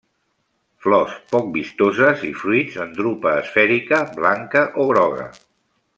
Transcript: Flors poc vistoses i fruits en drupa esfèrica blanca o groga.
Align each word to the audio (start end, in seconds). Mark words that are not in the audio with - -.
Flors 0.85 1.17
poc 1.35 1.51
vistoses 1.57 2.25
i 2.29 2.31
fruits 2.45 2.79
en 2.87 2.97
drupa 3.01 3.37
esfèrica 3.45 4.03
blanca 4.17 4.65
o 4.87 4.91
groga. 4.95 5.33